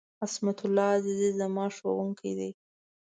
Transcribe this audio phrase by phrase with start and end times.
[0.23, 2.51] عصمت الله عزیزي، زما ښوونکی دی.